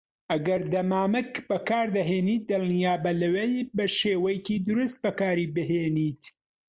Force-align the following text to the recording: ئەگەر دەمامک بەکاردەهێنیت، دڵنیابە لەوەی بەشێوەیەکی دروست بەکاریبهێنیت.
ئەگەر 0.31 0.61
دەمامک 0.73 1.31
بەکاردەهێنیت، 1.49 2.43
دڵنیابە 2.49 3.11
لەوەی 3.21 3.55
بەشێوەیەکی 3.77 4.63
دروست 4.67 4.97
بەکاریبهێنیت. 5.05 6.23